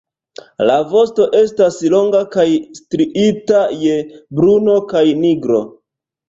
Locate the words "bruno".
4.41-4.79